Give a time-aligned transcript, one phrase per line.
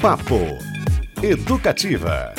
[0.00, 0.38] Papo
[1.20, 2.32] Educativa.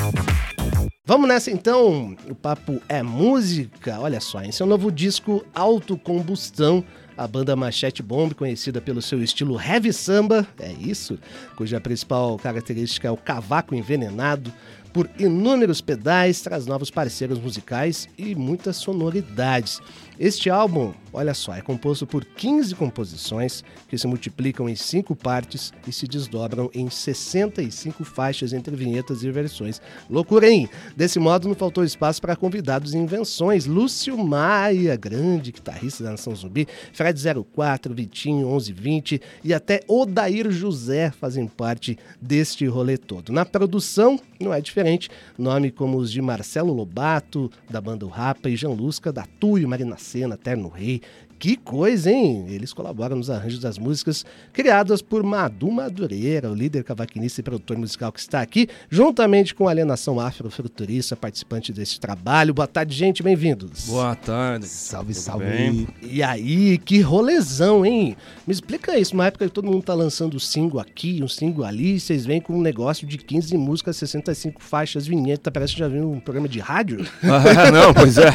[1.05, 2.15] Vamos nessa então.
[2.29, 3.99] O papo é música.
[3.99, 6.85] Olha só, esse é novo disco Autocombustão.
[7.17, 11.19] A banda Machete Bomb, conhecida pelo seu estilo heavy samba, é isso,
[11.57, 14.53] cuja principal característica é o cavaco envenenado,
[14.93, 19.81] por inúmeros pedais, traz novos parceiros musicais e muitas sonoridades.
[20.19, 25.71] Este álbum, olha só, é composto por 15 composições que se multiplicam em 5 partes
[25.87, 29.81] e se desdobram em 65 faixas entre vinhetas e versões.
[30.09, 30.67] Loucura, hein?
[30.93, 33.65] Desse modo, não faltou espaço para convidados e invenções.
[33.65, 37.17] Lúcio Maia, grande guitarrista da Nação Zumbi, Fred
[37.55, 43.31] 04, Vitinho 1120 e até Odair José fazem parte deste rolê todo.
[43.31, 48.57] Na produção, não é diferente, nome como os de Marcelo Lobato, da banda Rapa, e
[48.57, 51.01] Jean Lusca, da Tuyo, Marina Cena, Terno Rei.
[51.39, 52.47] Que coisa, hein?
[52.49, 57.77] Eles colaboram nos arranjos das músicas criadas por Madu Madureira, o líder cavaquinista e produtor
[57.77, 62.53] musical que está aqui, juntamente com a Alienação Afrofuturista, participante desse trabalho.
[62.53, 63.85] Boa tarde, gente, bem-vindos.
[63.85, 64.67] Boa tarde.
[64.67, 65.45] Salve, Tudo salve.
[65.45, 65.87] Bem?
[66.01, 68.17] E aí, que rolezão, hein?
[68.45, 71.63] Me explica isso, uma época que todo mundo tá lançando um single aqui, um single
[71.63, 75.79] ali, e vocês vêm com um negócio de 15 músicas, 65 faixas, vinheta, parece que
[75.79, 76.97] já viu um programa de rádio.
[77.71, 78.27] Não, pois é.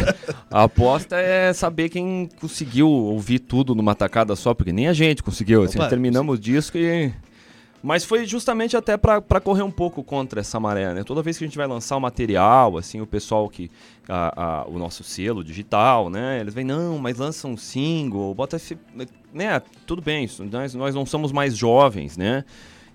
[0.51, 5.23] A aposta é saber quem conseguiu ouvir tudo numa tacada só, porque nem a gente
[5.23, 5.62] conseguiu.
[5.62, 7.12] Assim, Opa, terminamos o disco e.
[7.83, 11.05] Mas foi justamente até para correr um pouco contra essa maré, né?
[11.05, 13.70] Toda vez que a gente vai lançar o um material, assim, o pessoal que.
[14.09, 16.41] A, a, o nosso selo digital, né?
[16.41, 18.78] Eles vêm, não, mas lança um single, bota esse.
[19.33, 19.61] Né?
[19.86, 22.45] Tudo bem, nós, nós não somos mais jovens, né?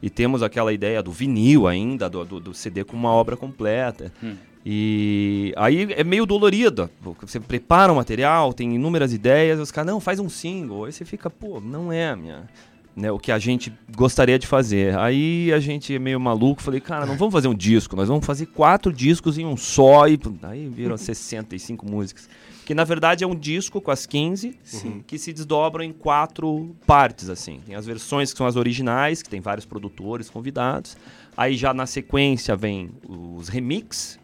[0.02, 4.12] E temos aquela ideia do vinil ainda, do, do, do CD com uma obra completa.
[4.24, 4.36] Hum.
[4.72, 6.92] E aí é meio dolorido.
[7.22, 10.86] Você prepara o material, tem inúmeras ideias, os caras, não, faz um single.
[10.86, 12.48] Aí você fica, pô, não é a minha.
[12.96, 14.96] Né, o que a gente gostaria de fazer.
[15.00, 18.24] Aí a gente é meio maluco, falei, cara, não vamos fazer um disco, nós vamos
[18.24, 20.08] fazer quatro discos em um só.
[20.08, 22.30] E aí viram 65 músicas.
[22.64, 25.04] Que na verdade é um disco com as 15, Sim.
[25.08, 27.60] que se desdobram em quatro partes, assim.
[27.66, 30.96] Tem as versões que são as originais, que tem vários produtores convidados.
[31.36, 34.20] Aí já na sequência vem os remix,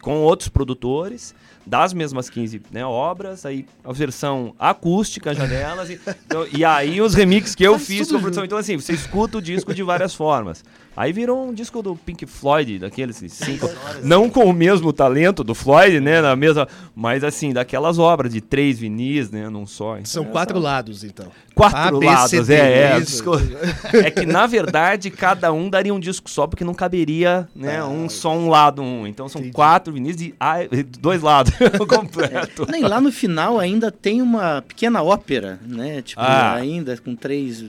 [0.00, 1.34] com outros produtores
[1.66, 7.00] das mesmas 15 né, obras, aí a versão acústica já delas, e, então, e aí
[7.00, 8.44] os remixes que eu fiz com a produção.
[8.44, 10.64] Então, assim, você escuta o disco de várias formas.
[10.96, 13.70] Aí virou um disco do Pink Floyd, daqueles cinco.
[14.02, 16.20] não com o mesmo talento do Floyd, né?
[16.20, 16.66] Na mesma.
[16.94, 19.48] Mas assim, daquelas obras de três vinis, né?
[19.48, 19.98] Num só.
[20.04, 21.26] São quatro lados, então.
[21.54, 24.06] Quatro A, lados, C, é, é.
[24.06, 27.78] É que, na verdade, cada um daria um disco só, porque não caberia, né?
[27.78, 29.06] Ah, um só um lado, um.
[29.06, 29.54] Então são entendi.
[29.54, 30.56] quatro vinis de ah,
[30.98, 31.52] dois lados
[31.88, 32.64] completo.
[32.68, 32.72] É.
[32.72, 36.02] Nem lá no final ainda tem uma pequena ópera, né?
[36.02, 36.54] Tipo, ah.
[36.54, 37.64] ainda com três.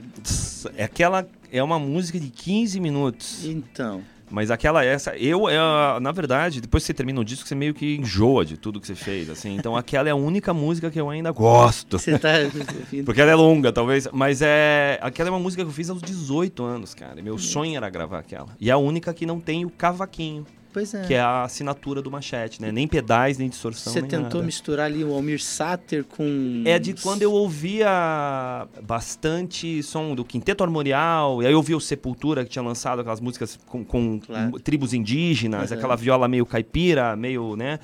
[0.76, 3.44] É aquela é uma música de 15 minutos.
[3.44, 4.02] Então.
[4.30, 7.74] Mas aquela essa, eu é na verdade, depois que você termina o disco, você meio
[7.74, 9.54] que enjoa de tudo que você fez, assim.
[9.54, 11.98] Então aquela é a única música que eu ainda gosto.
[11.98, 12.30] Você tá
[13.04, 16.00] Porque ela é longa, talvez, mas é aquela é uma música que eu fiz aos
[16.00, 17.20] 18 anos, cara.
[17.20, 18.48] Meu sonho era gravar aquela.
[18.58, 20.46] E é a única que não tem o cavaquinho.
[20.72, 21.02] Pois é.
[21.02, 22.72] Que é a assinatura do Machete, né?
[22.72, 23.92] Nem pedais, nem distorção.
[23.92, 24.42] Você nem tentou nada.
[24.42, 26.62] misturar ali o Almir Sater com.
[26.64, 31.80] É de quando eu ouvia bastante som do Quinteto Armorial, e aí eu ouvia o
[31.80, 34.58] Sepultura, que tinha lançado aquelas músicas com, com claro.
[34.60, 35.76] tribos indígenas, uhum.
[35.76, 37.78] aquela viola meio caipira, meio, né?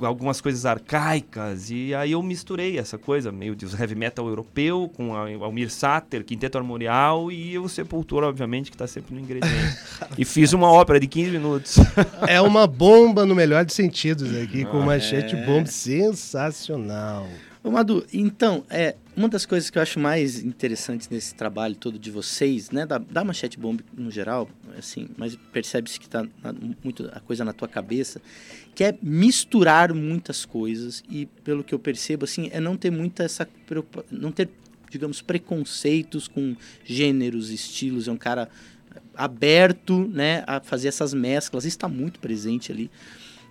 [0.00, 5.14] Algumas coisas arcaicas, e aí eu misturei essa coisa, meio de heavy metal europeu, com
[5.14, 9.78] a Almir Sater, Quinteto Armorial, e o Sepultura, obviamente, que está sempre no ingrediente.
[10.18, 11.76] e fiz uma ópera de 15 minutos.
[12.26, 15.46] é uma bomba no melhor de sentidos aqui, com uma machete é...
[15.46, 17.28] bomba sensacional.
[17.64, 21.96] Ô Madu, então, é, uma das coisas que eu acho mais interessantes nesse trabalho todo
[21.96, 26.26] de vocês, né, da, da Manchete Bomb no geral, assim, mas percebe-se que está
[26.82, 28.20] muito a coisa na tua cabeça,
[28.74, 33.22] que é misturar muitas coisas e, pelo que eu percebo, assim, é não ter muita
[33.22, 33.48] essa
[34.10, 34.48] não ter,
[34.90, 38.48] digamos, preconceitos com gêneros, estilos, é um cara
[39.14, 42.90] aberto, né, a fazer essas mesclas, está muito presente ali.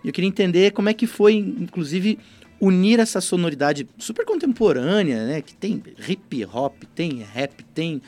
[0.03, 2.18] Eu queria entender como é que foi, inclusive,
[2.62, 5.42] unir essa sonoridade super contemporânea, né?
[5.42, 8.02] Que tem hip hop, tem rap, tem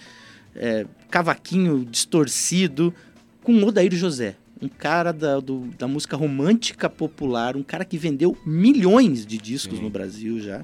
[0.56, 2.94] é, cavaquinho distorcido,
[3.42, 4.36] com Odair José.
[4.62, 9.80] Um cara da, do, da música romântica popular, um cara que vendeu milhões de discos
[9.80, 9.84] Sim.
[9.84, 10.64] no Brasil já.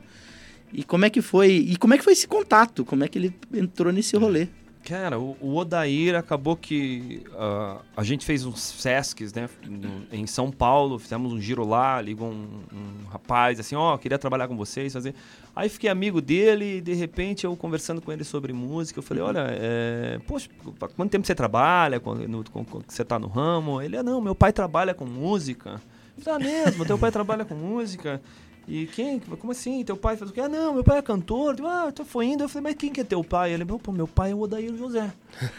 [0.72, 1.52] E como é que foi?
[1.52, 2.86] E como é que foi esse contato?
[2.86, 4.48] Como é que ele entrou nesse rolê?
[4.90, 10.26] Cara, o, o Odair acabou que uh, a gente fez uns Sescs, né, no, em
[10.26, 14.48] São Paulo, fizemos um giro lá, ligou um, um rapaz assim, ó, oh, queria trabalhar
[14.48, 15.14] com vocês, fazer.
[15.56, 19.22] Aí fiquei amigo dele e de repente eu conversando com ele sobre música, eu falei,
[19.22, 20.50] olha, é, poxa,
[20.96, 23.80] quanto tempo você trabalha, quando, no, com, você tá no ramo?
[23.80, 25.80] Ele, ah, não, meu pai trabalha com música.
[26.26, 28.20] Ah, mesmo, teu pai trabalha com música?
[28.69, 29.19] E quem?
[29.19, 29.83] Como assim?
[29.83, 30.42] Teu pai faz o quê?
[30.42, 31.56] Ah, não, meu pai é cantor.
[31.66, 32.44] ah, tu foi indo.
[32.44, 33.51] Eu falei, mas quem que é teu pai?
[33.51, 35.12] Ele, pô, meu pai é o Odair José.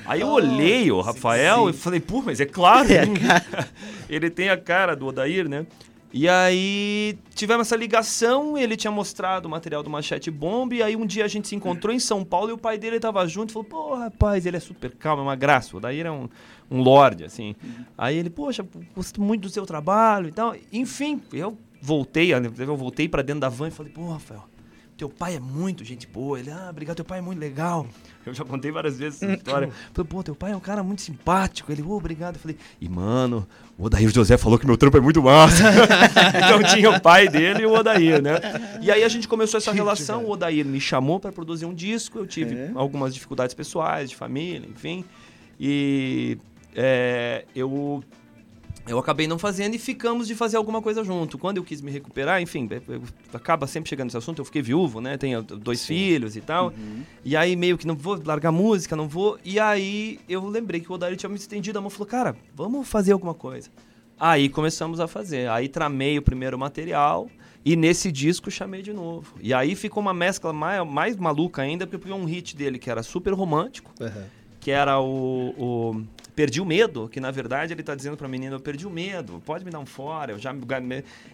[0.06, 1.78] Aí eu oh, olhei o Rafael sim, sim.
[1.78, 2.88] e falei, pô, mas é claro.
[2.90, 3.66] É
[4.08, 5.66] ele tem a cara do Odair, né?
[6.12, 10.96] E aí tivemos essa ligação, ele tinha mostrado o material do Machete Bomb, e aí
[10.96, 13.50] um dia a gente se encontrou em São Paulo e o pai dele estava junto
[13.50, 15.74] e falou, pô, rapaz, ele é super calmo, é uma graça.
[15.74, 16.28] O Odair é um,
[16.70, 17.54] um lorde, assim.
[17.62, 17.84] Uhum.
[17.98, 20.54] Aí ele, poxa, gosto muito do seu trabalho e tal.
[20.72, 24.44] Enfim, eu voltei, eu voltei para dentro da van e falei, pô, Rafael,
[25.00, 26.38] teu pai é muito gente boa.
[26.38, 27.86] Ele, ah, obrigado, teu pai é muito legal.
[28.26, 29.70] Eu já contei várias vezes essa história.
[29.94, 31.72] falei, pô, teu pai é um cara muito simpático.
[31.72, 32.34] Ele, oh, obrigado.
[32.34, 33.48] Eu falei, e mano,
[33.78, 35.64] o Odair José falou que meu trampo é muito massa.
[36.36, 38.34] então tinha o pai dele e o Odair, né?
[38.82, 40.26] E aí a gente começou essa relação.
[40.26, 42.18] O Odair me chamou para produzir um disco.
[42.18, 42.70] Eu tive é.
[42.74, 45.02] algumas dificuldades pessoais, de família, enfim.
[45.58, 46.36] E
[46.74, 48.04] é, eu
[48.86, 51.38] eu acabei não fazendo e ficamos de fazer alguma coisa junto.
[51.38, 52.68] Quando eu quis me recuperar, enfim,
[53.32, 54.40] acaba sempre chegando nesse assunto.
[54.40, 55.16] Eu fiquei viúvo, né?
[55.16, 55.86] Tenho dois Sim.
[55.86, 56.68] filhos e tal.
[56.68, 57.02] Uhum.
[57.24, 59.38] E aí meio que não vou largar música, não vou.
[59.44, 62.36] E aí eu lembrei que o Odair tinha me estendido a mão e falou: Cara,
[62.54, 63.70] vamos fazer alguma coisa.
[64.18, 65.48] Aí começamos a fazer.
[65.48, 67.28] Aí tramei o primeiro material.
[67.64, 69.34] E nesse disco chamei de novo.
[69.40, 72.78] E aí ficou uma mescla mais, mais maluca ainda, porque eu peguei um hit dele
[72.78, 74.24] que era super romântico, uhum.
[74.58, 76.02] que era o, o
[76.40, 78.90] perdi o medo, que na verdade ele está dizendo para a menina, eu perdi o
[78.90, 80.54] medo, pode me dar um fora, eu já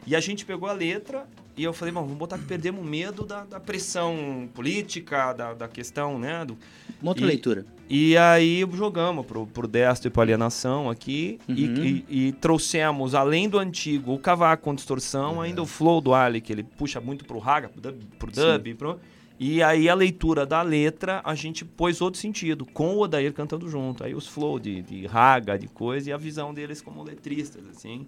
[0.04, 3.24] E a gente pegou a letra e eu falei, vamos botar que perdemos o medo
[3.24, 6.44] da, da pressão política, da, da questão, né?
[6.44, 6.58] Do...
[7.00, 7.64] Uma outra e, leitura.
[7.88, 11.54] E aí jogamos pro, pro Destro e pro Alienação aqui uhum.
[11.54, 15.40] e, e, e, trouxemos, além do antigo, o Cavaco com distorção, uhum.
[15.40, 18.74] ainda o flow do Ali, que ele puxa muito pro raga, pro dub, pro dub
[18.74, 19.00] pro...
[19.38, 23.68] E aí a leitura da letra, a gente pôs outro sentido, com o Odair cantando
[23.68, 24.02] junto.
[24.02, 28.06] Aí os flow de, de raga, de coisa, e a visão deles como letristas, assim.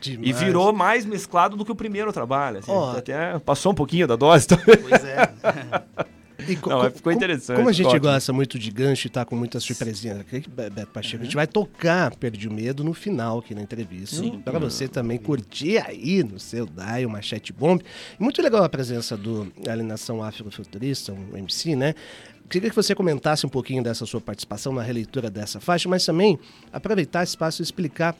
[0.00, 0.28] Demais.
[0.28, 2.58] E virou mais mesclado do que o primeiro trabalho.
[2.58, 2.70] Assim.
[2.70, 2.96] Oh.
[2.96, 4.46] Até passou um pouquinho da dose.
[4.54, 5.32] Pois é.
[6.48, 7.56] E Não, ficou interessante.
[7.56, 8.02] Como a gente ótimo.
[8.02, 11.22] gosta muito de gancho e tá com muitas surpresinhas aqui, Beto Pacheco, uhum.
[11.22, 14.22] a gente vai tocar Perdi o Medo no final aqui na entrevista.
[14.44, 17.82] Para você também curtir aí no seu DAI, uma chat bomb.
[18.18, 21.94] Muito legal a presença do Alienação Afrofuturista, um MC, né?
[22.48, 26.38] Queria que você comentasse um pouquinho dessa sua participação na releitura dessa faixa, mas também
[26.72, 28.14] aproveitar esse espaço e explicar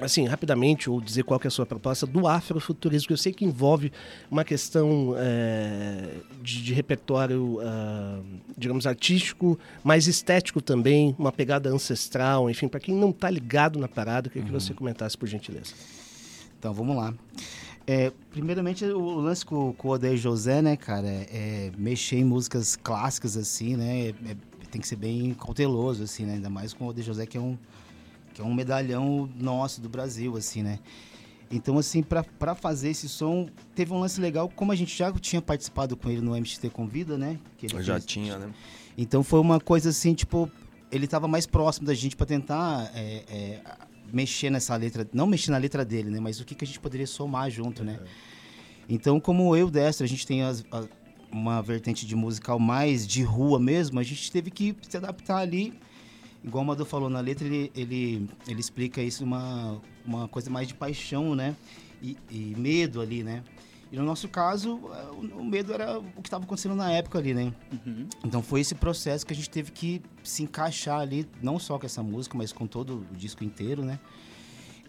[0.00, 3.44] assim, rapidamente, ou dizer qual é a sua proposta do afrofuturismo, que eu sei que
[3.44, 3.92] envolve
[4.30, 8.24] uma questão é, de, de, repertório, uh,
[8.56, 13.88] digamos, artístico, mas estético também, uma pegada ancestral, enfim, para quem não está ligado na
[13.88, 14.56] parada, eu queria uhum.
[14.56, 15.74] que você comentasse, por gentileza.
[16.58, 17.14] Então, vamos lá.
[17.86, 22.24] É, primeiramente, o lance com, com o Odeio José, né, cara, é, é, mexer em
[22.24, 24.36] músicas clássicas, assim, né, é,
[24.70, 27.40] tem que ser bem cauteloso, assim, né, ainda mais com o Odeio José, que é
[27.40, 27.56] um
[28.36, 30.78] que é um medalhão nosso do Brasil, assim, né?
[31.50, 35.40] Então, assim, para fazer esse som, teve um lance legal, como a gente já tinha
[35.40, 37.38] participado com ele no MXT Convida, né?
[37.56, 38.52] Que ele já fez, tinha, né?
[38.98, 40.50] Então foi uma coisa assim, tipo,
[40.92, 43.62] ele estava mais próximo da gente para tentar é, é,
[44.12, 46.20] mexer nessa letra, não mexer na letra dele, né?
[46.20, 47.98] Mas o que, que a gente poderia somar junto, né?
[48.86, 50.84] Então, como eu, Destro, a gente tem as, a,
[51.32, 55.72] uma vertente de musical mais de rua mesmo, a gente teve que se adaptar ali
[56.46, 60.68] igual o Madu falou na letra, ele, ele, ele explica isso uma, uma coisa mais
[60.68, 61.56] de paixão, né?
[62.00, 63.42] E, e medo ali, né?
[63.90, 64.76] E no nosso caso,
[65.12, 67.52] o, o medo era o que estava acontecendo na época ali, né?
[67.72, 68.08] Uhum.
[68.24, 71.86] Então foi esse processo que a gente teve que se encaixar ali, não só com
[71.86, 73.98] essa música, mas com todo o disco inteiro, né?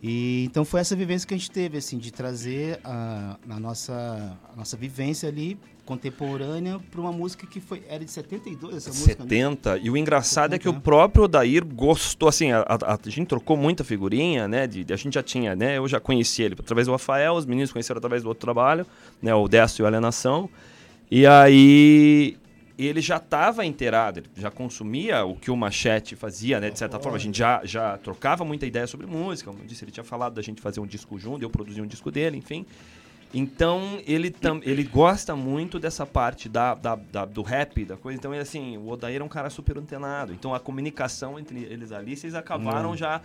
[0.01, 4.37] E então foi essa vivência que a gente teve, assim, de trazer a, a nossa,
[4.53, 9.23] a nossa vivência ali contemporânea para uma música que foi era de 72 essa 70.
[9.23, 9.23] música.
[9.23, 9.75] 70.
[9.75, 9.81] Né?
[9.83, 10.55] E o engraçado 70.
[10.55, 14.67] é que o próprio Odair gostou, assim, a, a, a, gente trocou muita figurinha, né?
[14.67, 15.77] De, a gente já tinha, né?
[15.77, 18.85] Eu já conheci ele através do Rafael, os meninos conheceram através do outro trabalho,
[19.21, 19.33] né?
[19.33, 20.49] O Décio e o Alienação.
[21.09, 22.37] E aí
[22.77, 26.69] ele já estava inteirado, ele já consumia o que o Machete fazia, né?
[26.69, 29.49] De certa forma, a gente já, já trocava muita ideia sobre música.
[29.49, 31.87] Como eu disse, ele tinha falado da gente fazer um disco junto, eu produzi um
[31.87, 32.65] disco dele, enfim.
[33.33, 38.17] Então, ele, tam, ele gosta muito dessa parte da, da, da, do rap, da coisa.
[38.17, 40.33] Então, ele, assim, o Odair é um cara super antenado.
[40.33, 42.97] Então, a comunicação entre eles ali, vocês acabaram hum.
[42.97, 43.21] já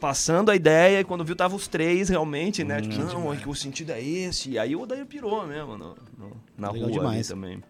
[0.00, 2.78] passando a ideia e quando viu, tava os três realmente, né?
[2.78, 4.50] Hum, tipo, não, é que o sentido é esse.
[4.50, 7.28] E aí o Odair pirou mesmo no, no, na Legal rua demais.
[7.28, 7.62] também.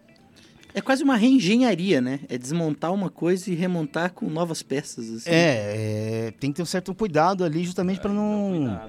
[0.73, 2.21] É quase uma reengenharia, né?
[2.27, 5.07] É desmontar uma coisa e remontar com novas peças.
[5.07, 5.29] Assim.
[5.29, 8.81] É, é, tem que ter um certo cuidado ali, justamente para não.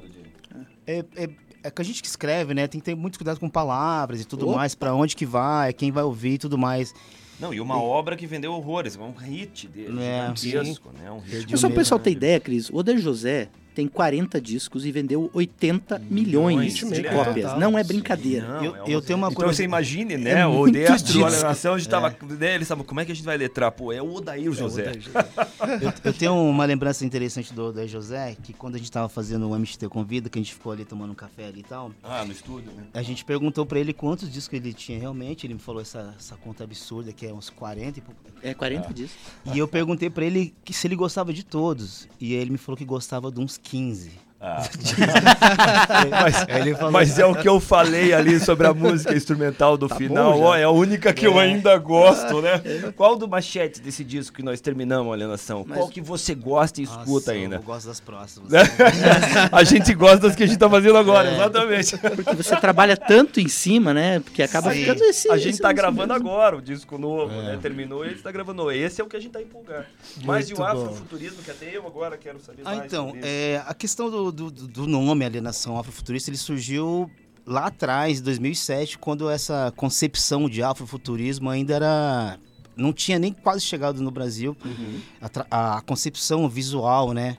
[0.87, 1.28] É, é,
[1.64, 2.68] é que a gente que escreve, né?
[2.68, 4.59] Tem que ter muito cuidado com palavras e tudo Opa.
[4.59, 6.94] mais, para onde que vai, quem vai ouvir e tudo mais.
[7.40, 7.78] Não, e uma e...
[7.78, 11.11] obra que vendeu horrores, um hit dele, é, gigantesco, né?
[11.11, 14.93] Um hit só o pessoal ter ideia, Cris, o Oder José, tem 40 discos e
[14.93, 17.52] vendeu 80 milhões, milhões de cópias.
[17.52, 18.47] É, não é brincadeira.
[18.47, 19.52] Não, eu, é eu tenho uma então coisa.
[19.52, 20.40] você imagine, né?
[20.40, 22.16] É o Destro do Alienação, a gente tava.
[22.38, 23.73] Né, ele sabe como é que a gente vai letrar?
[23.73, 24.93] Pô, é o Odair José.
[25.83, 29.50] eu, eu, tenho uma lembrança interessante do Odair José, que quando a gente tava fazendo
[29.50, 31.90] o MXT Convida, que a gente ficou ali tomando um café ali e tal.
[32.02, 32.85] Ah, no estúdio, né?
[32.95, 35.47] A gente perguntou pra ele quantos discos ele tinha realmente.
[35.47, 38.21] Ele me falou essa, essa conta absurda, que é uns 40 e pouco.
[38.43, 38.93] É, 40 ah.
[38.93, 39.19] discos.
[39.52, 42.09] E eu perguntei pra ele que se ele gostava de todos.
[42.21, 44.11] E ele me falou que gostava de uns 15.
[44.47, 44.63] Ah.
[46.11, 46.93] mas, falou...
[46.93, 50.35] mas, é o que eu falei ali sobre a música instrumental do tá final.
[50.35, 51.29] Bom, é a única que é.
[51.29, 52.61] eu ainda gosto, né?
[52.95, 55.65] Qual do machete desse disco que nós terminamos a alienação?
[55.67, 55.79] Mas...
[55.79, 57.57] Qual que você gosta e escuta Nossa, ainda?
[57.57, 58.53] Eu gosto das próximas.
[59.51, 61.35] a gente gosta das que a gente tá fazendo agora, é.
[61.37, 61.97] exatamente.
[61.97, 64.21] Porque você trabalha tanto em cima, né?
[64.21, 64.81] Porque acaba Sim.
[64.81, 65.31] ficando esse.
[65.31, 66.29] A gente esse tá gravando mesmo.
[66.29, 67.43] agora o disco novo, é.
[67.43, 67.59] né?
[67.63, 68.71] Terminou e a gente tá gravando.
[68.71, 69.87] Esse é o que a gente tá empolgado.
[70.23, 72.85] Mas e o afrofuturismo, que até eu agora quero saber ah, mais.
[72.85, 77.11] Então, é, a questão do, do, do nome Alienação Afrofuturista, ele surgiu
[77.47, 82.38] lá atrás, em 2007, quando essa concepção de afrofuturismo ainda era
[82.76, 84.57] não tinha nem quase chegado no Brasil.
[84.64, 85.00] Uhum.
[85.49, 87.37] a, a, concepção visual né?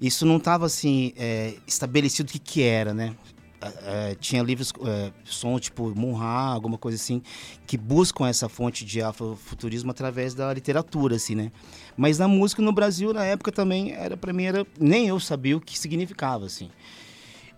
[0.00, 3.14] Isso não estava assim é, estabelecido o que que era né
[3.60, 7.22] é, tinha livros é, som tipo Munha, alguma coisa assim
[7.66, 11.52] que buscam essa fonte de afrofuturismo através da literatura assim né
[11.96, 15.56] mas na música no Brasil na época também era para mim era nem eu sabia
[15.56, 16.70] o que significava assim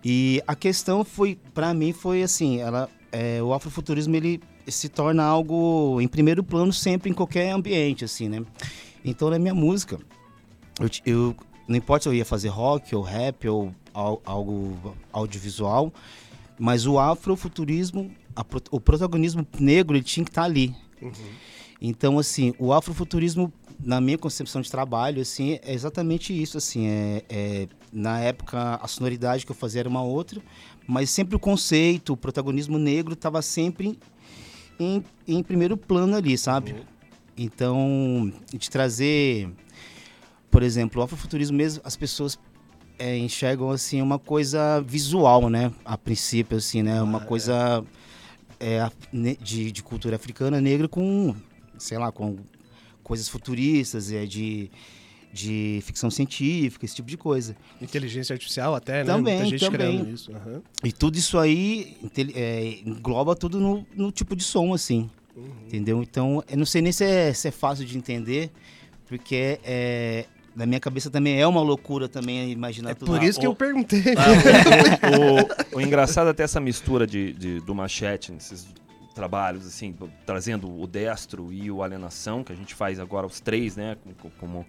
[0.05, 5.23] e a questão foi, para mim, foi assim, ela, é, o afrofuturismo ele se torna
[5.23, 8.43] algo em primeiro plano sempre em qualquer ambiente, assim, né?
[9.05, 9.99] Então na minha música,
[10.79, 11.37] eu, eu
[11.71, 15.93] não importa se eu ia fazer rock ou rap ou algo audiovisual,
[16.59, 20.75] mas o afrofuturismo, a, o protagonismo negro, ele tinha que estar tá ali.
[21.01, 21.13] Uhum.
[21.81, 27.25] Então, assim, o afrofuturismo, na minha concepção de trabalho, assim, é exatamente isso, assim, é,
[27.29, 30.43] é na época, a sonoridade que eu fazia era uma outra,
[30.89, 33.97] mas sempre o conceito, o protagonismo negro estava sempre
[34.77, 36.73] em, em, primeiro plano ali, sabe?
[36.73, 36.81] Uhum.
[37.39, 39.49] Então, de trazer,
[40.51, 42.39] por exemplo, o afrofuturismo mesmo, as pessoas
[42.99, 45.73] é, enxergam assim uma coisa visual, né?
[45.85, 47.01] A princípio, assim, né?
[47.01, 47.85] Uma ah, coisa
[48.59, 48.91] é,
[49.41, 51.35] de, de cultura africana negra com,
[51.79, 52.37] sei lá, com
[53.03, 54.71] coisas futuristas, é, de
[55.33, 57.57] de ficção científica, esse tipo de coisa.
[57.81, 59.05] Inteligência artificial até, né?
[59.05, 60.11] Também, Muita gente também.
[60.11, 60.33] isso.
[60.33, 60.61] Uhum.
[60.83, 61.97] E tudo isso aí
[62.35, 65.09] é, engloba tudo no, no, tipo de som, assim.
[65.37, 65.53] Uhum.
[65.67, 66.03] Entendeu?
[66.03, 68.51] Então, eu não sei nem se é, se é fácil de entender,
[69.07, 73.13] porque é, na minha cabeça também é uma loucura também imaginar é tudo.
[73.13, 74.01] Por isso que o, eu perguntei.
[74.01, 78.69] o, o, o, engraçado é até essa mistura de, de, do machete nesses
[79.15, 83.77] trabalhos, assim, trazendo o destro e o alienação, que a gente faz agora os três,
[83.77, 84.67] né, como, como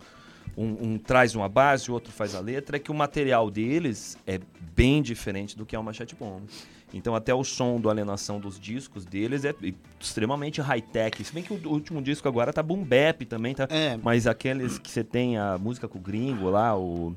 [0.57, 4.17] um, um, traz uma base, o outro faz a letra, é que o material deles
[4.27, 4.39] é
[4.75, 6.43] bem diferente do que é uma chat bomb.
[6.93, 9.53] Então até o som do alienação dos discos deles é
[9.99, 11.23] extremamente high-tech.
[11.23, 13.67] Se bem que o último disco agora tá boom bap também, tá?
[13.69, 13.97] É.
[14.01, 17.15] Mas aqueles que você tem a música com o gringo lá, o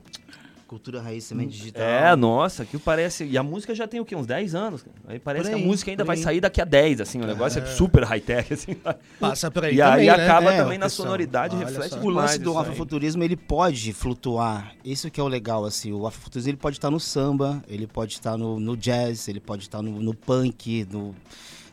[0.66, 1.82] Cultura raiz também digital.
[1.82, 3.24] É, nossa, que parece.
[3.24, 4.16] E a música já tem o quê?
[4.16, 4.84] Uns 10 anos.
[5.06, 7.20] Aí parece aí, que a música ainda vai sair daqui a 10, assim.
[7.20, 8.74] O negócio é, é super high-tech, assim.
[9.20, 9.74] Passa por aí.
[9.74, 10.24] E também, aí né?
[10.24, 14.74] acaba é, também na sonoridade, reflete O lance do afrofuturismo, ele pode flutuar.
[14.82, 15.92] Isso que é o legal, assim.
[15.92, 19.64] O afrofuturismo ele pode estar no samba, ele pode estar no, no jazz, ele pode
[19.64, 21.14] estar no, no punk, no,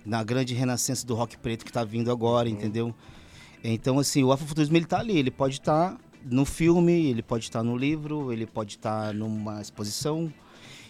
[0.05, 2.51] na grande renascença do rock preto que está vindo agora, hum.
[2.51, 2.93] entendeu?
[3.63, 7.63] Então, assim, o afrofuturismo ele tá ali, ele pode estar no filme, ele pode estar
[7.63, 10.31] no livro, ele pode estar numa exposição.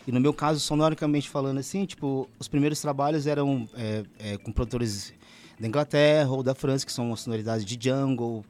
[0.08, 4.52] E no meu caso, sonoricamente falando assim, tipo, os primeiros trabalhos eram é, é, com
[4.52, 5.14] produtores
[5.60, 8.44] da Inglaterra ou da França, que são sonoridades de jungle,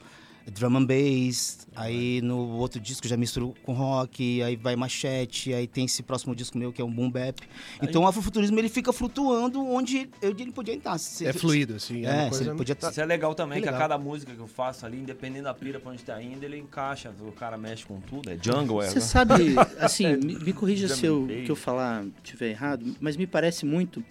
[0.49, 5.67] drum and bass, aí no outro disco já misturo com rock, aí vai machete, aí
[5.67, 7.39] tem esse próximo disco meu que é um boom bap.
[7.81, 8.05] Então aí...
[8.05, 10.97] o afrofuturismo ele fica flutuando onde eu, ele podia estar.
[10.97, 12.05] Se, é fluido, assim.
[12.05, 12.89] É, é ele podia estar.
[12.89, 13.79] Isso é legal também, é que legal.
[13.79, 16.57] a cada música que eu faço ali, independente da pira pra onde tá indo, ele
[16.57, 18.89] encaixa, o cara mexe com tudo, é jungle, é...
[18.89, 23.27] Você sabe, assim, me, me corrija se eu, que eu falar tiver errado, mas me
[23.27, 24.03] parece muito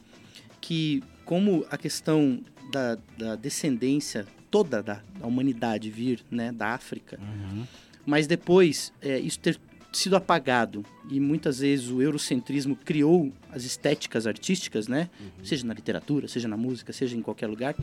[0.61, 7.19] que como a questão da, da descendência toda da, da humanidade vir né, da África.
[7.21, 7.65] Uhum.
[8.05, 9.59] Mas depois, é, isso ter
[9.93, 15.11] sido apagado e muitas vezes o eurocentrismo criou as estéticas artísticas, né?
[15.21, 15.45] Uhum.
[15.45, 17.75] Seja na literatura, seja na música, seja em qualquer lugar,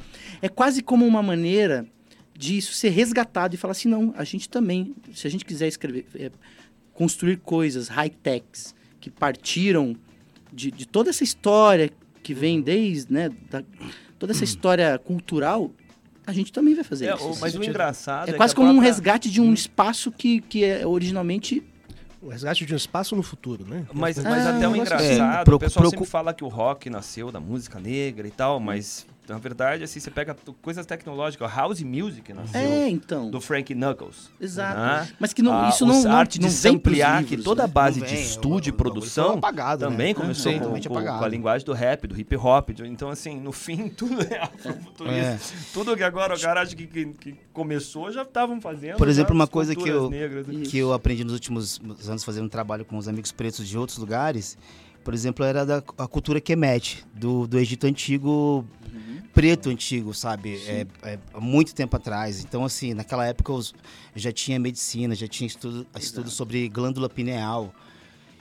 [0.41, 1.85] é quase como uma maneira
[2.37, 5.67] de isso ser resgatado e falar assim, não, a gente também, se a gente quiser
[5.67, 6.31] escrever, é,
[6.93, 9.95] construir coisas high-techs que partiram
[10.53, 12.63] de, de, toda essa história que vem uhum.
[12.63, 13.63] desde, né, da,
[14.19, 15.71] toda essa história cultural,
[16.27, 17.37] a gente também vai fazer é, isso.
[17.39, 18.81] Mas o engraçado é, é quase como própria...
[18.81, 19.53] um resgate de um hum.
[19.53, 21.63] espaço que, que é originalmente
[22.21, 23.85] o resgate de um espaço no futuro, né?
[23.93, 27.31] Mas, mas ah, até o engraçado, é, o pessoal sempre fala que o rock nasceu
[27.31, 32.31] da música negra e tal, mas na verdade, assim, você pega coisas tecnológicas, house music
[32.31, 33.29] nasceu é, então.
[33.29, 34.29] do Frank Knuckles.
[34.39, 34.79] Exato.
[34.79, 35.09] Né?
[35.19, 37.73] Mas que não, ah, isso não, não, arte não de samplear, que toda a né?
[37.73, 40.13] base de estúdio e produção apagado, também né?
[40.13, 40.59] começou uhum.
[40.59, 42.69] com, com, com, a linguagem do rap, do hip hop.
[42.85, 45.13] Então, assim, no fim, tudo é afrofuturista.
[45.13, 45.39] É.
[45.73, 48.97] Tudo que agora o cara que, que, que começou já estavam fazendo.
[48.97, 50.63] Por exemplo, uma coisa que eu, negras, né?
[50.65, 54.57] que eu aprendi nos últimos anos fazendo trabalho com os amigos pretos de outros lugares,
[55.03, 58.65] por exemplo, era da a cultura Kemet, do, do Egito Antigo
[59.37, 60.59] preto antigo, sabe?
[60.65, 62.43] É, é, muito tempo atrás.
[62.43, 63.61] Então, assim, naquela época eu
[64.15, 67.71] já tinha medicina, já tinha estudo, estudo sobre glândula pineal.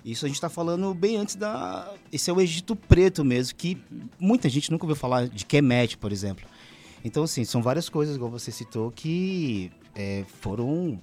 [0.03, 1.93] Isso a gente está falando bem antes da.
[2.11, 3.77] Esse é o Egito Preto mesmo, que
[4.19, 6.47] muita gente nunca ouviu falar de Kemet, por exemplo.
[7.05, 10.99] Então, assim, são várias coisas, como você citou, que é, foram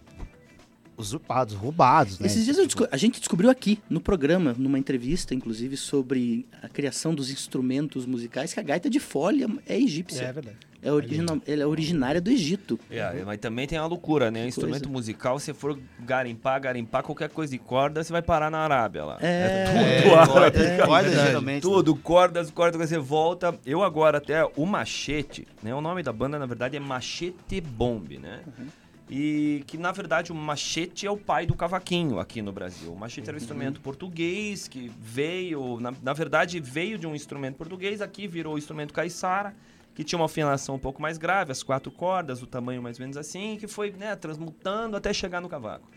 [0.97, 2.19] usurpados, roubados.
[2.19, 2.27] Né?
[2.27, 2.87] Esses dias tipo...
[2.91, 8.53] a gente descobriu aqui no programa, numa entrevista, inclusive, sobre a criação dos instrumentos musicais,
[8.53, 10.23] que a gaita de folha é egípcia.
[10.23, 10.57] É verdade.
[10.83, 12.77] É, original, ela é originária do Egito.
[12.91, 14.41] É, mas também tem a loucura, né?
[14.41, 14.91] Que instrumento coisa.
[14.91, 19.17] musical, se for garimpar, garimpar qualquer coisa de corda, você vai parar na Arábia lá.
[19.21, 20.57] É, é tudo é, árabe.
[20.59, 21.61] É, cordas, geralmente.
[21.61, 23.57] Tudo, cordas, cordas, você volta.
[23.65, 25.73] Eu agora até, o Machete, né?
[25.73, 28.41] O nome da banda, na verdade, é Machete Bomb, né?
[28.45, 28.67] Uhum.
[29.09, 32.91] E que, na verdade, o machete é o pai do cavaquinho aqui no Brasil.
[32.91, 37.57] O machete era um instrumento português que veio, na, na verdade, veio de um instrumento
[37.57, 39.53] português, aqui virou o instrumento caiçara,
[39.93, 43.03] que tinha uma afinação um pouco mais grave, as quatro cordas, o tamanho mais ou
[43.03, 45.87] menos assim, que foi né, transmutando até chegar no cavaco.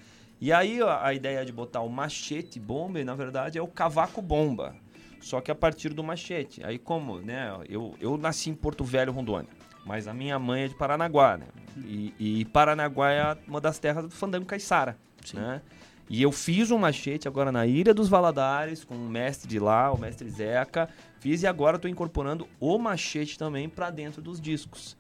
[0.41, 4.21] E aí a, a ideia de botar o machete bomba, na verdade, é o cavaco
[4.21, 4.77] bomba,
[5.21, 6.63] só que a partir do machete.
[6.65, 9.49] Aí como, né, eu, eu nasci em Porto Velho, Rondônia.
[9.87, 11.47] Mas a minha mãe é de Paranaguá, né?
[11.79, 14.99] E, e Paranaguá é uma das terras do fandango caiçara,
[15.33, 15.63] né?
[16.09, 19.93] E eu fiz um machete agora na Ilha dos Valadares com o mestre de lá,
[19.93, 20.89] o mestre Zeca.
[21.19, 24.97] Fiz e agora estou incorporando o machete também para dentro dos discos.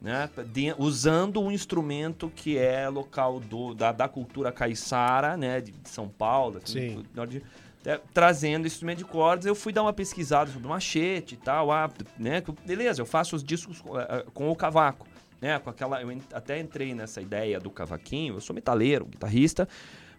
[0.00, 0.28] Né?
[0.52, 5.60] De, usando um instrumento que é local do, da, da cultura caiçara, né?
[5.60, 7.04] De, São Paulo, assim, Sim.
[7.14, 7.42] Do, de,
[7.88, 11.72] é, trazendo instrumento de cordas, eu fui dar uma pesquisada sobre o machete e tal,
[11.72, 12.42] ah, né?
[12.66, 15.06] Beleza, eu faço os discos com, uh, com o cavaco,
[15.40, 15.58] né?
[15.58, 19.66] Com aquela, eu até entrei nessa ideia do cavaquinho, eu sou metaleiro, guitarrista,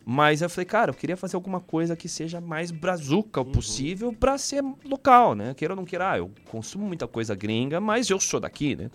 [0.04, 3.52] mas eu falei, cara, eu queria fazer alguma coisa que seja mais brazuca o uhum.
[3.52, 5.54] possível para ser local, né?
[5.54, 8.90] Queira ou não queira, ah, eu consumo muita coisa gringa, mas eu sou daqui, né?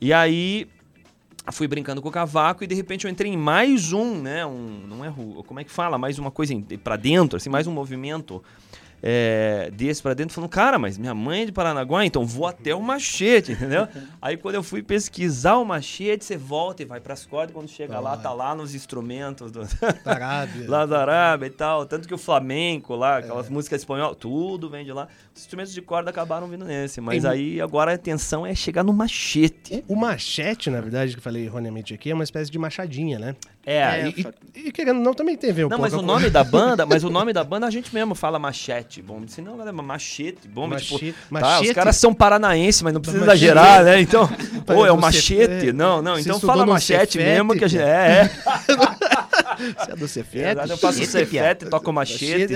[0.00, 0.68] E aí
[1.52, 4.46] fui brincando com o cavaco e de repente eu entrei em mais um, né?
[4.46, 5.12] Um, não é
[5.46, 5.98] como é que fala?
[5.98, 8.42] Mais uma coisa para dentro, assim, mais um movimento
[9.06, 12.74] é, desse para dentro, falando, cara, mas minha mãe é de Paranaguá, então vou até
[12.74, 13.86] o machete, entendeu?
[14.20, 17.68] Aí quando eu fui pesquisar o machete, você volta e vai para as cordas, quando
[17.68, 18.00] chega ah.
[18.00, 19.60] lá, tá lá nos instrumentos do...
[20.02, 20.64] da Arábia.
[20.70, 21.84] lá da Arábia e tal.
[21.84, 23.50] Tanto que o flamenco lá, aquelas é.
[23.50, 25.06] músicas espanholas, tudo vem de lá.
[25.34, 28.92] Os instrumentos de corda acabaram vindo nesse, mas aí agora a atenção é chegar no
[28.94, 29.84] machete.
[29.86, 33.18] O, o machete, na verdade, que eu falei erroneamente aqui, é uma espécie de machadinha,
[33.18, 33.36] né?
[33.66, 36.02] É, é e, e, e, querendo não, também tem a ver um não, mas o
[36.02, 39.40] nome da banda, mas o nome da banda a gente mesmo fala machete, bom, se
[39.40, 43.24] não, galera, machete, bom, tipo, machete, tipo, tá, os caras são paranaenses, mas não precisa
[43.24, 44.00] exagerar, né?
[44.00, 44.28] Então,
[44.68, 48.30] ou é o machete, não, não, então fala machete mesmo que a gente é, é.
[49.78, 50.60] Você é do Cefete?
[50.60, 52.54] É, eu faço o Cefete, toco machete.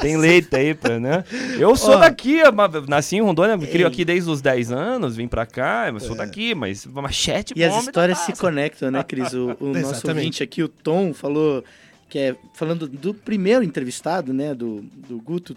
[0.00, 1.24] Tem leite aí, pra, né?
[1.58, 2.38] Eu sou Ó, daqui,
[2.86, 6.18] nasci em Rondônia, me crio aqui desde os 10 anos, vim pra cá, sou é.
[6.18, 9.32] daqui, mas machete E as histórias se conectam, né, Cris?
[9.32, 11.64] O, o nosso ouvinte aqui, o Tom, falou
[12.08, 15.54] que é falando do primeiro entrevistado, né, do, do Guto,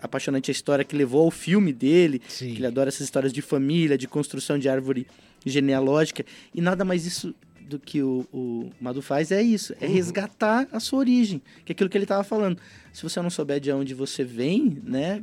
[0.00, 2.52] apaixonante a história que levou ao filme dele, Sim.
[2.52, 5.06] que ele adora essas histórias de família, de construção de árvore
[5.46, 7.32] genealógica, e nada mais isso
[7.68, 9.92] do que o, o Madu faz é isso, é uhum.
[9.92, 12.58] resgatar a sua origem, que é aquilo que ele estava falando.
[12.92, 15.22] Se você não souber de onde você vem, né,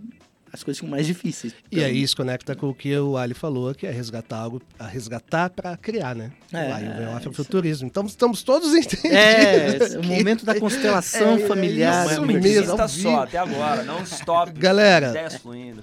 [0.56, 1.54] as coisas ficam mais difíceis.
[1.72, 4.88] E aí isso conecta com o que o Ali falou, que é resgatar algo, a
[4.88, 6.32] resgatar para criar, né?
[6.52, 7.18] É, aí vem o isso.
[7.18, 7.88] afrofuturismo.
[7.88, 9.12] Então estamos todos entendidos.
[9.12, 12.06] É, o momento da constelação É, familiar.
[12.06, 12.34] isso né?
[12.34, 14.52] Uma mesmo, ao só, até agora, não stop.
[14.54, 15.14] Galera.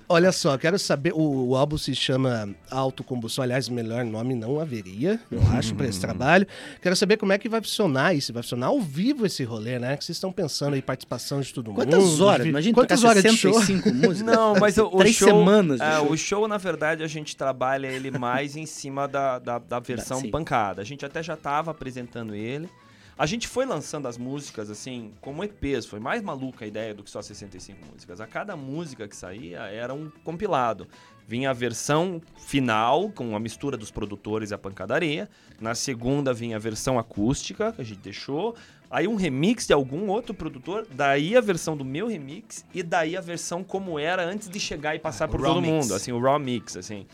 [0.08, 1.12] Olha só, quero saber.
[1.12, 3.42] O, o álbum se chama Autocombustão.
[3.44, 6.46] Aliás, melhor nome não haveria, eu acho, para esse trabalho.
[6.80, 8.32] Quero saber como é que vai funcionar isso.
[8.32, 9.96] Vai funcionar ao vivo esse rolê, né?
[9.96, 11.76] Que vocês estão pensando aí, participação de todo mundo.
[11.76, 12.46] Quantas horas?
[12.46, 13.52] Imagina Quantas horas de show?
[13.52, 14.34] 65 músicas.
[14.34, 16.10] Não, mas o, Três show, semanas de é, show.
[16.10, 20.20] O show, na verdade, a gente trabalha ele mais em cima da, da, da versão
[20.20, 20.30] sim.
[20.30, 20.80] pancada.
[20.80, 22.68] A gente até já estava apresentando ele.
[23.16, 25.86] A gente foi lançando as músicas, assim, como EPs.
[25.86, 28.20] Foi mais maluca a ideia do que só 65 músicas.
[28.20, 30.88] A cada música que saía era um compilado.
[31.28, 35.28] Vinha a versão final, com a mistura dos produtores e a pancadaria.
[35.60, 38.56] Na segunda vinha a versão acústica, que a gente deixou.
[38.92, 40.86] Aí um remix de algum outro produtor.
[40.94, 42.64] Daí a versão do meu remix.
[42.74, 45.62] E daí a versão como era antes de chegar e passar por o raw todo
[45.62, 45.72] mix.
[45.72, 45.94] mundo.
[45.94, 47.06] Assim, o raw mix, assim.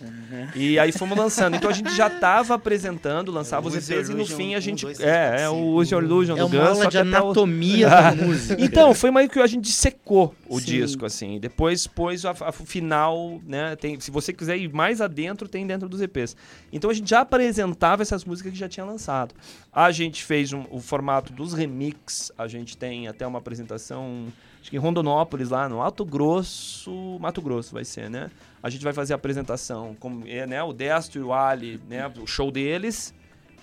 [0.56, 1.54] E aí fomos lançando.
[1.56, 4.60] Então a gente já tava apresentando, lançava É, os EPs e no fim a um,
[4.60, 4.82] gente...
[4.84, 5.68] dois, três, é, é o.
[5.78, 8.60] Use Your Illusion É do uma Guns, aula só de anatomia da música.
[8.62, 10.66] então, foi meio que a gente secou o Sim.
[10.66, 11.38] disco, assim.
[11.38, 13.76] Depois pôs a, a- o final, né?
[13.76, 16.36] Tem, se você quiser ir mais adentro, tem dentro dos EPs.
[16.72, 19.34] Então a gente já apresentava essas músicas que já tinha lançado.
[19.72, 24.26] A gente fez um- o formato dos remix, a gente tem até uma apresentação,
[24.61, 28.31] acho que em Rondonópolis, lá no Mato Grosso, Mato Grosso vai ser, né?
[28.62, 32.11] A gente vai fazer a apresentação com é, né, o Destro e o Ali, né?
[32.20, 33.14] O show deles.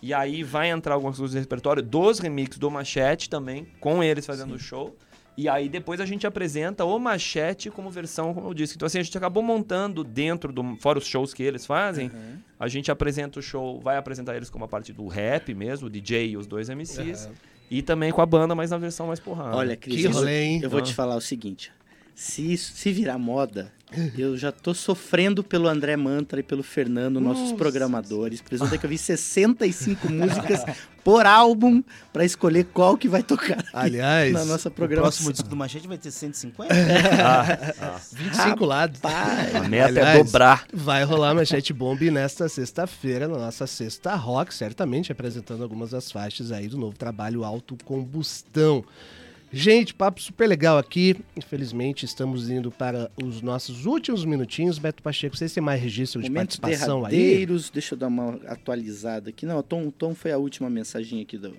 [0.02, 4.26] E aí vai entrar algumas coisas no repertório dos remixes do Machete também, com eles
[4.26, 4.96] fazendo o show.
[5.38, 8.76] E aí depois a gente apresenta o Machete como versão, como eu disse.
[8.76, 10.78] Então assim, a gente acabou montando dentro do...
[10.78, 12.38] Fora os shows que eles fazem, Uhum.
[12.60, 15.90] a gente apresenta o show, vai apresentar eles como a parte do rap mesmo, o
[15.90, 17.28] DJ e os dois MCs.
[17.70, 19.56] E também com a banda, mas na versão mais porrada.
[19.56, 20.60] Olha, Cris, Que eu- rolê, hein?
[20.64, 20.84] eu vou Ah.
[20.84, 21.72] te falar o seguinte.
[22.16, 23.72] Se isso se virar moda,
[24.18, 27.56] eu já tô sofrendo pelo André Mantra e pelo Fernando, nossos Nossa.
[27.56, 28.42] programadores.
[28.42, 30.64] Por exemplo, que eu vi 65 músicas
[31.04, 35.12] por álbum pra escolher qual que vai tocar Aliás, na nossa O programação.
[35.12, 36.74] próximo disco do Machete vai ter 150?
[37.22, 39.00] Ah, 25 lados.
[39.04, 40.66] a meta Aliás, é dobrar.
[40.74, 46.52] Vai rolar Manchete Bomb nesta sexta-feira, na nossa Sexta Rock, certamente apresentando algumas das faixas
[46.52, 48.84] aí do novo trabalho Autocombustão.
[49.58, 51.16] Gente, papo super legal aqui.
[51.34, 54.78] Infelizmente, estamos indo para os nossos últimos minutinhos.
[54.78, 57.46] Beto Pacheco, vocês têm mais registro de Momentos participação aí?
[57.72, 59.46] deixa eu dar uma atualizada aqui.
[59.46, 61.56] Não, o Tom, Tom foi a última mensagem aqui do,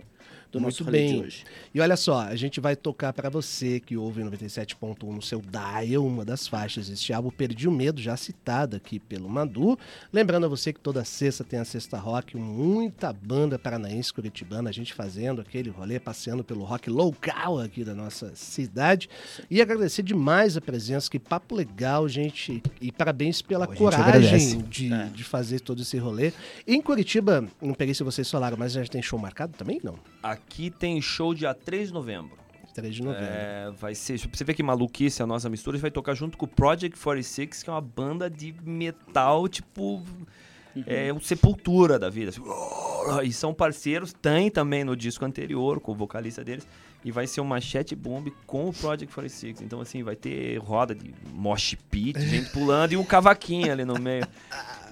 [0.53, 1.23] do nosso Muito rolê bem.
[1.23, 1.45] hoje.
[1.75, 6.07] E olha só, a gente vai tocar para você que ouve 97.1 no seu dial,
[6.07, 9.79] uma das faixas deste álbum Perdi o Medo, já citada aqui pelo Madu.
[10.13, 14.73] Lembrando a você que toda sexta tem a Sexta Rock, muita banda paranaense curitibana, a
[14.73, 19.09] gente fazendo aquele rolê, passeando pelo rock local aqui da nossa cidade.
[19.51, 22.63] E agradecer demais a presença, que papo legal, gente.
[22.81, 25.05] E parabéns pela Pô, coragem de, É.
[25.07, 26.33] de fazer todo esse rolê.
[26.67, 29.81] Em Curitiba, não peguei se vocês falaram, mas já tem show marcado também?
[29.83, 29.99] Não.
[30.31, 32.37] Aqui tem show dia 3 de novembro.
[32.75, 33.27] 3 de novembro.
[33.29, 34.21] É, vai ser.
[34.21, 36.49] Pra você ver que maluquice a nossa mistura, a gente vai tocar junto com o
[36.49, 40.03] Project 46, que é uma banda de metal, tipo.
[40.87, 42.29] É um sepultura da vida.
[42.29, 42.43] assim,
[43.25, 46.69] e são parceiros, tem também no disco anterior, com o vocalista deles.
[47.03, 49.63] E vai ser um machete bomb com o Project 46.
[49.63, 53.99] Então, assim, vai ter roda de mosh pit, gente pulando e um cavaquinho ali no
[53.99, 54.27] meio.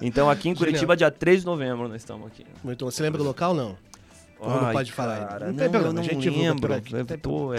[0.01, 2.45] Então, aqui em Curitiba, dia 3 de novembro, nós estamos aqui.
[2.63, 2.89] Muito bom.
[2.89, 3.77] Você lembra o local não?
[4.39, 5.27] Ou não pode falar ainda?
[5.27, 6.73] cara, Não não, tem problema, eu não a gente lembro.
[6.73, 6.77] é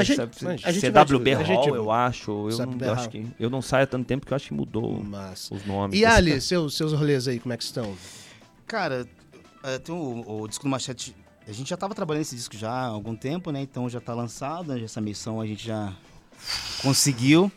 [0.01, 0.21] A gente-
[0.65, 1.35] a gente CWB.
[1.35, 2.31] A gente Hall, eu acho.
[2.51, 3.11] Eu, não, eu acho Hall.
[3.11, 5.51] que eu não saio há tanto tempo que eu acho que mudou Mas...
[5.51, 5.99] os nomes.
[5.99, 7.95] E Ali, seus, seus rolês aí, como é que estão?
[8.67, 9.07] Cara,
[9.63, 11.15] é, tem o, o disco do Machete.
[11.49, 13.61] A gente já tava trabalhando esse disco já há algum tempo, né?
[13.63, 14.83] Então já tá lançado, né?
[14.83, 15.93] essa missão a gente já
[16.83, 17.51] conseguiu.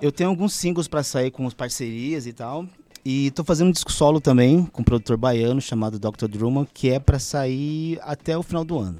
[0.00, 2.66] Eu tenho alguns singles pra sair com as parcerias e tal.
[3.04, 6.28] E tô fazendo um disco solo também com um produtor baiano chamado Dr.
[6.28, 8.98] Drummond, que é pra sair até o final do ano,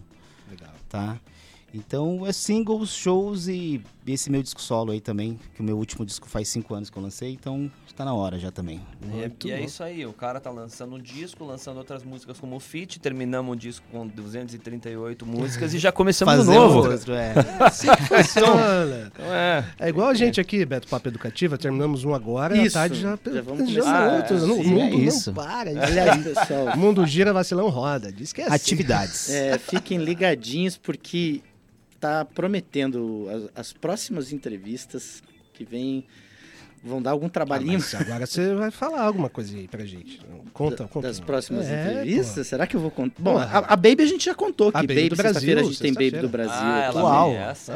[0.51, 0.71] Legal.
[0.89, 1.21] tá?
[1.73, 6.05] Então é singles, shows e esse meu disco solo aí também, que o meu último
[6.05, 8.81] disco faz cinco anos que eu lancei, então tá na hora já também.
[9.05, 12.59] Muito e é isso aí, o cara tá lançando um disco, lançando outras músicas como
[12.59, 16.91] feat, terminamos o disco com 238 músicas e já começamos de Fazer novo.
[16.91, 17.35] outro, é.
[18.09, 19.13] Funciona.
[19.13, 19.65] Então é.
[19.79, 23.01] É igual a gente aqui, Beto Papo Educativa, terminamos um agora e à Isso, tarde
[23.01, 24.13] já, já vamos já começar.
[24.17, 24.43] outros.
[24.43, 25.33] Ah, o sim, mundo é não isso.
[25.33, 25.71] para.
[25.71, 26.75] Olha aí, pessoal.
[26.75, 28.11] O mundo gira, vacilão roda.
[28.13, 28.55] Diz que é assim.
[28.55, 29.31] Atividades.
[29.31, 31.43] É, fiquem ligadinhos porque
[32.03, 35.23] tá prometendo as, as próximas entrevistas
[35.55, 36.05] que vêm
[36.83, 37.79] vão dar algum trabalhinho.
[37.95, 40.21] Ah, agora você vai falar alguma coisa aí pra gente.
[40.53, 41.07] Conta, conta.
[41.07, 42.35] Das próximas é, entrevistas?
[42.35, 42.45] Pô.
[42.45, 43.23] Será que eu vou contar?
[43.23, 45.61] Bom, a, a, Baby a gente já contou que a Baby, Baby do Brasil, sexta-feira
[45.61, 46.53] a gente tem Baby do Brasil.
[46.57, 47.33] Ah, ela Uau.
[47.35, 47.75] essa.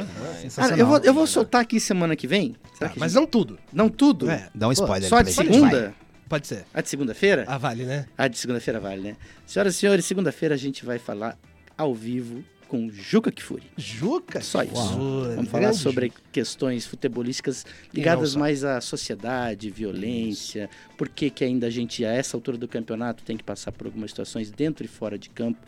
[0.57, 2.57] Ah, eu, vou, eu vou soltar aqui semana que vem.
[2.81, 3.21] Tá, que mas gente...
[3.21, 3.61] não tudo.
[3.73, 4.29] Não tudo?
[4.29, 4.51] É.
[4.53, 5.09] Dá um spoiler.
[5.09, 5.95] Só a de segunda?
[6.29, 6.65] Pode ser.
[6.75, 7.45] A de segunda-feira?
[7.47, 8.07] Ah, vale, né?
[8.19, 9.17] A de segunda-feira vale, né?
[9.47, 11.39] Senhoras e senhores, segunda-feira a gente vai falar
[11.79, 13.65] ao vivo com Juca Kifuri.
[13.77, 14.41] Juca?
[14.41, 14.75] Só isso.
[14.75, 15.35] Uau.
[15.35, 21.45] Vamos falar Grande sobre questões futebolísticas ligadas não mais à sociedade, violência, por que, que
[21.45, 24.85] ainda a gente, a essa altura do campeonato, tem que passar por algumas situações dentro
[24.85, 25.61] e fora de campo.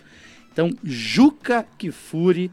[0.53, 2.51] Então, Juca Kifuri,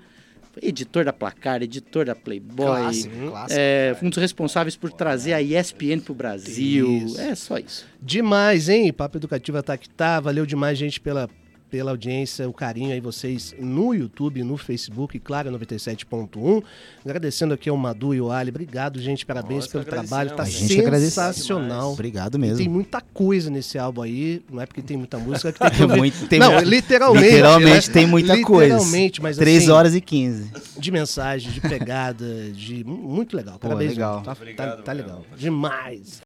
[0.61, 3.59] editor da Placar, editor da Playboy, Clássico, clássico.
[3.59, 6.97] é, um dos responsáveis por trazer a ESPN pro Brasil.
[6.97, 7.19] Isso.
[7.19, 7.85] É só isso.
[8.01, 8.91] Demais, hein?
[8.93, 10.19] Papo Educativo tá que tá.
[10.19, 11.29] Valeu demais, gente, pela,
[11.75, 16.63] pela audiência, o carinho aí vocês no YouTube, no Facebook, e claro, 97.1.
[17.03, 18.49] Agradecendo aqui ao Madu e ao Ali.
[18.49, 19.25] Obrigado, gente.
[19.25, 20.31] Parabéns que pelo trabalho.
[20.31, 21.91] Tá sensacional.
[21.91, 22.57] Obrigado E mesmo.
[22.59, 24.41] tem muita coisa nesse álbum aí.
[24.49, 25.85] Não é porque tem muita música que tem que.
[25.97, 27.25] Muito- tem Não, muito- literalmente.
[27.25, 27.93] Literalmente né?
[27.93, 28.75] tem muita coisa.
[28.75, 30.51] Literalmente, mas 3 assim, horas e 15.
[30.79, 32.85] de mensagem, de pegada, de.
[32.85, 33.55] Muito legal.
[33.55, 33.91] Pô, Parabéns.
[33.91, 34.21] legal.
[34.21, 35.07] Tá, tá- Obrigado tá mesmo.
[35.09, 35.25] legal.
[35.35, 36.21] Demais.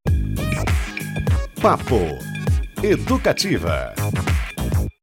[1.59, 1.95] Papo
[2.83, 3.95] Educativa.